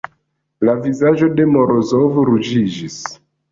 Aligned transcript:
La 0.69 0.73
vizaĝo 0.85 1.29
de 1.41 1.47
Morozov 1.53 2.19
ruĝiĝis. 2.33 3.01